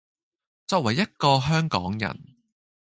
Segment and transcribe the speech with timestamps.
[0.65, 2.35] 作為一個香港人